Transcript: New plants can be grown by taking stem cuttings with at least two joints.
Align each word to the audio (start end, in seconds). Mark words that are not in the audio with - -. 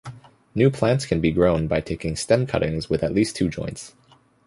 New 0.55 0.71
plants 0.71 1.05
can 1.05 1.21
be 1.21 1.29
grown 1.29 1.67
by 1.67 1.79
taking 1.79 2.15
stem 2.15 2.47
cuttings 2.47 2.89
with 2.89 3.03
at 3.03 3.13
least 3.13 3.35
two 3.35 3.49
joints. 3.49 3.93